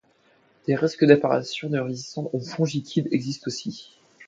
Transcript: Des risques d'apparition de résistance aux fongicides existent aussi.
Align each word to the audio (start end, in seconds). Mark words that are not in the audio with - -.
Des 0.65 0.75
risques 0.75 1.05
d'apparition 1.05 1.69
de 1.69 1.77
résistance 1.77 2.27
aux 2.33 2.39
fongicides 2.39 3.07
existent 3.11 3.45
aussi. 3.49 3.99